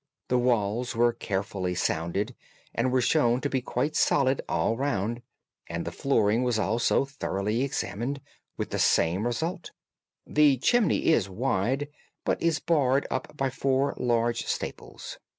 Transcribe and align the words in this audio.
The 0.29 0.39
walls 0.39 0.95
were 0.95 1.13
carefully 1.13 1.75
sounded, 1.75 2.33
and 2.73 2.91
were 2.91 3.01
shown 3.03 3.39
to 3.41 3.49
be 3.51 3.61
quite 3.61 3.95
solid 3.95 4.41
all 4.49 4.75
round, 4.75 5.21
and 5.67 5.85
the 5.85 5.91
flooring 5.91 6.41
was 6.41 6.57
also 6.57 7.05
thoroughly 7.05 7.61
examined, 7.61 8.19
with 8.57 8.71
the 8.71 8.79
same 8.79 9.27
result. 9.27 9.69
The 10.25 10.57
chimney 10.57 11.09
is 11.09 11.29
wide, 11.29 11.87
but 12.25 12.41
is 12.41 12.59
barred 12.59 13.05
up 13.11 13.37
by 13.37 13.51
four 13.51 13.93
large 13.95 14.47
staples. 14.47 15.19